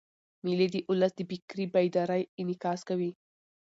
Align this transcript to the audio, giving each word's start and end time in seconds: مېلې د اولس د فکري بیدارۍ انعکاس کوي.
مېلې 0.43 0.67
د 0.71 0.75
اولس 0.89 1.11
د 1.15 1.21
فکري 1.29 1.65
بیدارۍ 1.73 2.21
انعکاس 2.41 2.79
کوي. 2.89 3.11